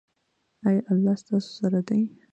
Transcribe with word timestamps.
ایا 0.67 0.81
الله 0.91 1.15
ستاسو 1.21 1.49
سره 1.59 1.79
دی؟ 1.87 1.99